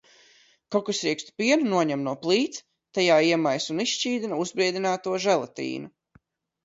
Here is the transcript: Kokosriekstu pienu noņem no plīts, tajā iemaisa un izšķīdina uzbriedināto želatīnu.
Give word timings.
Kokosriekstu 0.75 1.35
pienu 1.41 1.67
noņem 1.73 2.01
no 2.07 2.15
plīts, 2.25 2.63
tajā 2.99 3.19
iemaisa 3.29 3.75
un 3.75 3.85
izšķīdina 3.87 4.41
uzbriedināto 4.47 5.17
želatīnu. 5.27 5.93